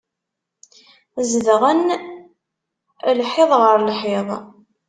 Zedɣen 1.29 1.79
lhiḍ 3.17 3.51
ɣer 3.61 3.75
lhiḍ. 3.89 4.29